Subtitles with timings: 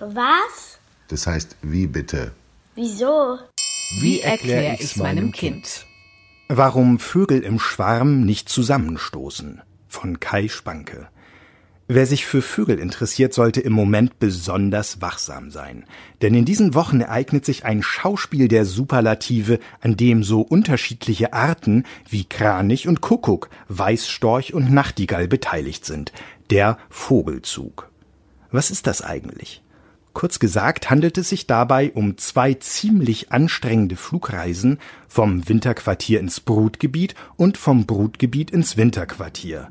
[0.00, 0.78] Was?
[1.08, 2.32] Das heißt, wie bitte?
[2.74, 3.38] Wieso?
[4.00, 5.86] Wie erkläre ich's meinem Kind?
[6.48, 11.08] Warum Vögel im Schwarm nicht zusammenstoßen von Kai Spanke.
[11.90, 15.86] Wer sich für Vögel interessiert, sollte im Moment besonders wachsam sein.
[16.20, 21.84] Denn in diesen Wochen ereignet sich ein Schauspiel der Superlative, an dem so unterschiedliche Arten
[22.06, 26.12] wie Kranich und Kuckuck, Weißstorch und Nachtigall beteiligt sind.
[26.50, 27.88] Der Vogelzug.
[28.50, 29.62] Was ist das eigentlich?
[30.12, 34.78] Kurz gesagt handelt es sich dabei um zwei ziemlich anstrengende Flugreisen
[35.08, 39.70] vom Winterquartier ins Brutgebiet und vom Brutgebiet ins Winterquartier.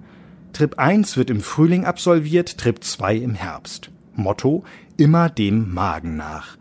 [0.53, 3.91] Trip 1 wird im Frühling absolviert, Trip 2 im Herbst.
[4.15, 4.63] Motto
[4.97, 6.57] immer dem Magen nach.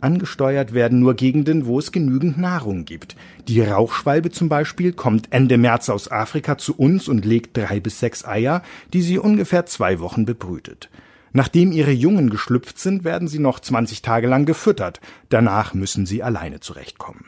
[0.00, 3.14] Angesteuert werden nur Gegenden, wo es genügend Nahrung gibt.
[3.46, 8.00] Die Rauchschwalbe zum Beispiel kommt Ende März aus Afrika zu uns und legt drei bis
[8.00, 10.90] sechs Eier, die sie ungefähr zwei Wochen bebrütet.
[11.32, 15.00] Nachdem ihre Jungen geschlüpft sind, werden sie noch 20 Tage lang gefüttert.
[15.28, 17.26] Danach müssen sie alleine zurechtkommen.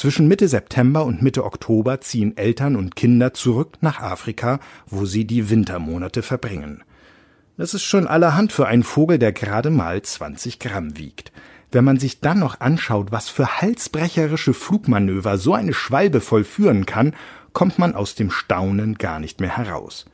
[0.00, 5.26] Zwischen Mitte September und Mitte Oktober ziehen Eltern und Kinder zurück nach Afrika, wo sie
[5.26, 6.82] die Wintermonate verbringen.
[7.58, 11.32] Das ist schon allerhand für einen Vogel, der gerade mal 20 Gramm wiegt.
[11.70, 17.14] Wenn man sich dann noch anschaut, was für halsbrecherische Flugmanöver so eine Schwalbe vollführen kann,
[17.52, 20.06] kommt man aus dem Staunen gar nicht mehr heraus.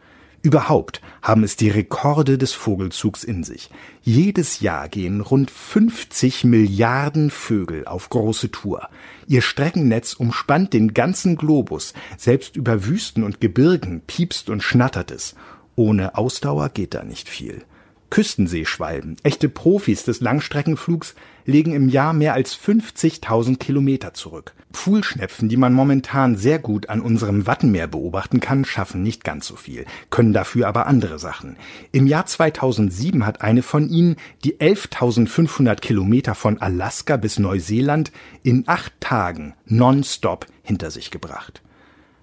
[0.46, 3.68] Überhaupt haben es die Rekorde des Vogelzugs in sich.
[4.00, 8.88] Jedes Jahr gehen rund 50 Milliarden Vögel auf große Tour.
[9.26, 15.34] Ihr Streckennetz umspannt den ganzen Globus, selbst über Wüsten und Gebirgen piepst und schnattert es.
[15.74, 17.64] Ohne Ausdauer geht da nicht viel.
[18.10, 24.54] Küstenseeschwalben, echte Profis des Langstreckenflugs, legen im Jahr mehr als 50.000 Kilometer zurück.
[24.72, 29.56] Pfuhlschnepfen, die man momentan sehr gut an unserem Wattenmeer beobachten kann, schaffen nicht ganz so
[29.56, 31.56] viel, können dafür aber andere Sachen.
[31.92, 38.12] Im Jahr 2007 hat eine von ihnen die 11.500 Kilometer von Alaska bis Neuseeland
[38.42, 41.62] in acht Tagen nonstop hinter sich gebracht.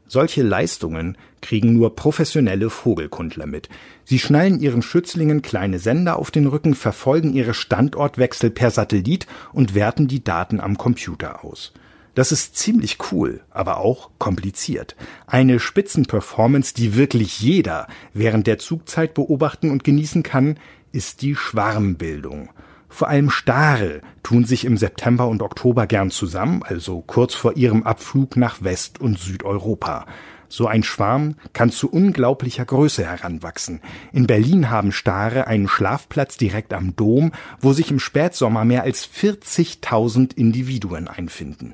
[0.08, 3.70] Solche Leistungen kriegen nur professionelle Vogelkundler mit.
[4.04, 9.76] Sie schnallen ihren Schützlingen kleine Sender auf den Rücken, verfolgen ihre Standortwechsel per Satellit und
[9.76, 11.74] werten die Daten am Computer aus.
[12.16, 14.96] Das ist ziemlich cool, aber auch kompliziert.
[15.26, 20.60] Eine Spitzenperformance, die wirklich jeder während der Zugzeit beobachten und genießen kann,
[20.92, 22.50] ist die Schwarmbildung.
[22.94, 27.82] Vor allem Stare tun sich im September und Oktober gern zusammen, also kurz vor ihrem
[27.82, 30.06] Abflug nach West- und Südeuropa.
[30.48, 33.82] So ein Schwarm kann zu unglaublicher Größe heranwachsen.
[34.12, 39.10] In Berlin haben Stare einen Schlafplatz direkt am Dom, wo sich im Spätsommer mehr als
[39.10, 41.74] 40.000 Individuen einfinden.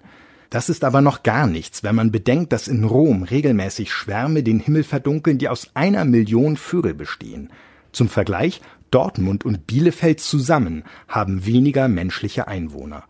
[0.49, 4.61] Das ist aber noch gar nichts, wenn man bedenkt, dass in Rom regelmäßig Schwärme den
[4.61, 7.49] Himmel verdunkeln, die aus einer Million Vögel bestehen.
[7.91, 8.61] Zum Vergleich,
[8.91, 13.03] Dortmund und Bielefeld zusammen haben weniger menschliche Einwohner.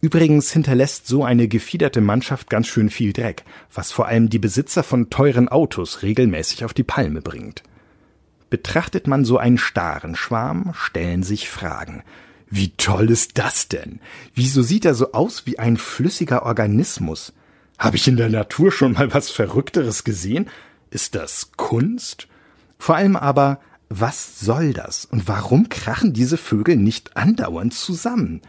[0.00, 4.84] Übrigens hinterlässt so eine gefiederte Mannschaft ganz schön viel Dreck, was vor allem die Besitzer
[4.84, 7.64] von teuren Autos regelmäßig auf die Palme bringt.
[8.48, 12.02] Betrachtet man so einen starren Schwarm, stellen sich Fragen.
[12.48, 14.00] Wie toll ist das denn?
[14.34, 17.32] Wieso sieht er so aus wie ein flüssiger Organismus?
[17.78, 20.48] Habe ich in der Natur schon mal was Verrückteres gesehen?
[20.90, 22.28] Ist das Kunst?
[22.78, 28.42] Vor allem aber, was soll das und warum krachen diese Vögel nicht andauernd zusammen?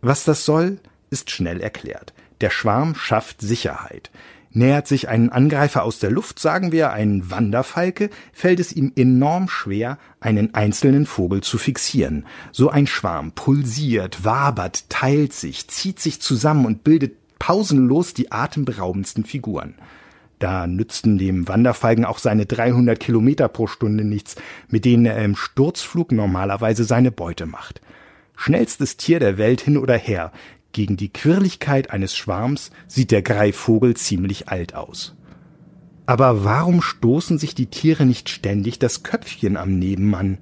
[0.00, 0.78] Was das soll,
[1.10, 2.12] ist schnell erklärt.
[2.40, 4.10] Der Schwarm schafft Sicherheit.
[4.52, 9.48] Nähert sich ein Angreifer aus der Luft, sagen wir ein Wanderfalke, fällt es ihm enorm
[9.48, 12.26] schwer, einen einzelnen Vogel zu fixieren.
[12.50, 19.24] So ein Schwarm pulsiert, wabert, teilt sich, zieht sich zusammen und bildet pausenlos die atemberaubendsten
[19.24, 19.74] Figuren.
[20.40, 24.36] Da nützten dem Wanderfalken auch seine 300 Kilometer pro Stunde nichts,
[24.68, 27.82] mit denen er im Sturzflug normalerweise seine Beute macht.
[28.36, 30.32] Schnellstes Tier der Welt hin oder her,
[30.72, 35.14] gegen die Quirligkeit eines Schwarms sieht der Greifvogel ziemlich alt aus.
[36.06, 40.38] Aber warum stoßen sich die Tiere nicht ständig das Köpfchen am Nebenmann?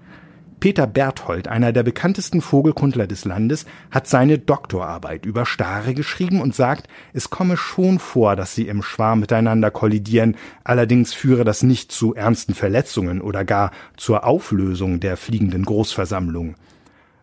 [0.61, 6.55] Peter Berthold, einer der bekanntesten Vogelkundler des Landes, hat seine Doktorarbeit über Stare geschrieben und
[6.55, 11.93] sagt, es komme schon vor, dass sie im Schwarm miteinander kollidieren, allerdings führe das nicht
[11.93, 16.57] zu ernsten Verletzungen oder gar zur Auflösung der fliegenden Großversammlung.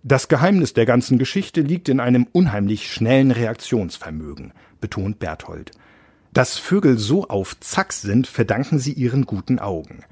[0.04, 5.72] Das Geheimnis der ganzen Geschichte liegt in einem unheimlich schnellen Reaktionsvermögen, betont Berthold.
[6.32, 10.04] Dass Vögel so auf Zack sind, verdanken sie ihren guten Augen.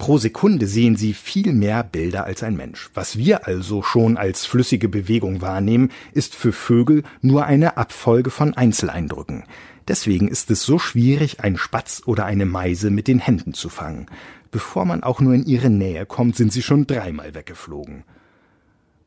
[0.00, 2.88] Pro Sekunde sehen sie viel mehr Bilder als ein Mensch.
[2.94, 8.54] Was wir also schon als flüssige Bewegung wahrnehmen, ist für Vögel nur eine Abfolge von
[8.54, 9.44] Einzeleindrücken.
[9.88, 14.06] Deswegen ist es so schwierig, einen Spatz oder eine Meise mit den Händen zu fangen.
[14.50, 18.04] Bevor man auch nur in ihre Nähe kommt, sind sie schon dreimal weggeflogen.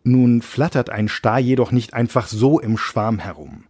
[0.04, 3.64] Nun flattert ein Star jedoch nicht einfach so im Schwarm herum.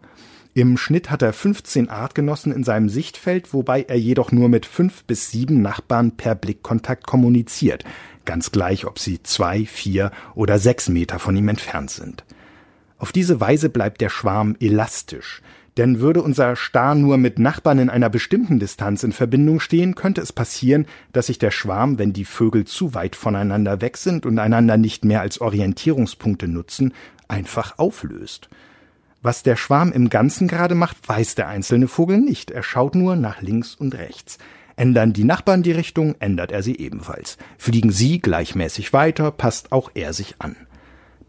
[0.55, 5.03] Im Schnitt hat er 15 Artgenossen in seinem Sichtfeld, wobei er jedoch nur mit fünf
[5.05, 7.83] bis sieben Nachbarn per Blickkontakt kommuniziert,
[8.25, 12.23] ganz gleich, ob sie zwei, vier oder sechs Meter von ihm entfernt sind.
[12.99, 15.41] Auf diese Weise bleibt der Schwarm elastisch,
[15.77, 20.21] denn würde unser Star nur mit Nachbarn in einer bestimmten Distanz in Verbindung stehen, könnte
[20.21, 24.37] es passieren, dass sich der Schwarm, wenn die Vögel zu weit voneinander weg sind und
[24.37, 26.93] einander nicht mehr als Orientierungspunkte nutzen,
[27.27, 28.49] einfach auflöst.
[29.23, 32.51] Was der Schwarm im Ganzen gerade macht, weiß der einzelne Vogel nicht.
[32.51, 34.37] Er schaut nur nach links und rechts.
[34.75, 37.37] Ändern die Nachbarn die Richtung, ändert er sie ebenfalls.
[37.57, 40.57] Fliegen sie gleichmäßig weiter, passt auch er sich an.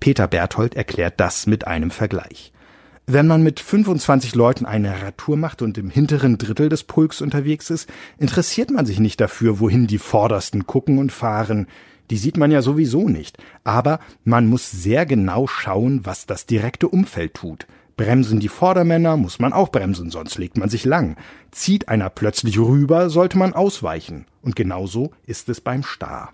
[0.01, 2.53] Peter Berthold erklärt das mit einem Vergleich.
[3.07, 7.71] Wenn man mit 25 Leuten eine Radtour macht und im hinteren Drittel des Pulks unterwegs
[7.71, 7.89] ist,
[8.19, 11.69] interessiert man sich nicht dafür, wohin die Vordersten gucken und fahren.
[12.11, 13.39] Die sieht man ja sowieso nicht.
[13.63, 17.69] Aber man muss sehr genau schauen, was das direkte Umfeld tut.
[17.97, 21.17] Bremsen die Vordermänner, muss man auch bremsen, sonst legt man sich lang.
[21.51, 24.27] Zieht einer plötzlich rüber, sollte man ausweichen.
[24.43, 26.33] Und genauso ist es beim Star.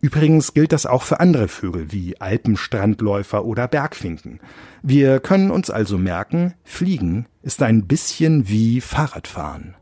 [0.00, 4.38] Übrigens gilt das auch für andere Vögel wie Alpenstrandläufer oder Bergfinken.
[4.82, 9.76] Wir können uns also merken, Fliegen ist ein bisschen wie Fahrradfahren.